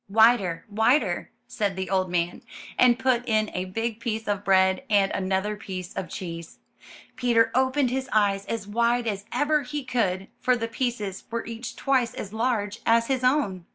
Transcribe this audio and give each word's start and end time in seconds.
'Wider, 0.09 0.65
wider, 0.67 1.29
said 1.47 1.75
the 1.75 1.87
old 1.91 2.09
man, 2.09 2.41
and 2.75 2.97
put 2.97 3.23
in 3.29 3.51
a 3.53 3.65
big 3.65 3.99
piece 3.99 4.27
of 4.27 4.43
bread 4.43 4.81
and 4.89 5.11
another 5.11 5.55
piece 5.55 5.93
of 5.93 6.09
cheese. 6.09 6.57
Peter 7.15 7.51
opened 7.53 7.91
his 7.91 8.09
eyes 8.11 8.43
as 8.47 8.67
wide 8.67 9.05
as 9.05 9.25
ever 9.31 9.61
he 9.61 9.83
could, 9.83 10.27
for 10.39 10.55
the 10.55 10.67
pieces 10.67 11.25
were 11.29 11.45
each 11.45 11.75
twice 11.75 12.15
as 12.15 12.33
large 12.33 12.79
as 12.83 13.09
his 13.09 13.23
own. 13.23 13.65